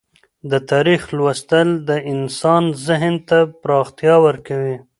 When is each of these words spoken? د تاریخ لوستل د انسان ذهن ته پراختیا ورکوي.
د 0.51 0.53
تاریخ 0.71 1.01
لوستل 1.17 1.69
د 1.89 1.91
انسان 2.13 2.63
ذهن 2.87 3.13
ته 3.29 3.37
پراختیا 3.61 4.15
ورکوي. 4.25 4.77